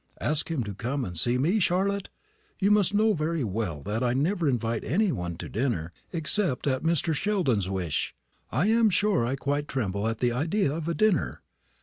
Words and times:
"Ask 0.19 0.49
him 0.49 0.63
to 0.63 0.73
come 0.73 1.05
and 1.05 1.15
see 1.15 1.37
me, 1.37 1.59
Charlotte! 1.59 2.09
You 2.57 2.71
must 2.71 2.91
know 2.95 3.13
very 3.13 3.43
well 3.43 3.83
that 3.83 4.01
I 4.03 4.13
never 4.13 4.49
invite 4.49 4.83
any 4.83 5.11
one 5.11 5.37
to 5.37 5.47
dinner 5.47 5.93
except 6.11 6.65
at 6.65 6.81
Mr. 6.81 7.13
Sheldon's 7.13 7.69
wish. 7.69 8.15
I 8.51 8.65
am 8.65 8.89
sure 8.89 9.27
I 9.27 9.35
quite 9.35 9.67
tremble 9.67 10.07
at 10.07 10.17
the 10.17 10.31
idea 10.31 10.73
of 10.73 10.89
a 10.89 10.95
dinner. 10.95 11.43